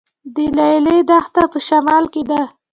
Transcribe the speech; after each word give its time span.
د 0.33 0.35
لیلی 0.57 0.97
دښته 1.09 1.43
په 1.51 1.59
شمال 1.67 2.05
کې 2.13 2.23
ده 2.29 2.41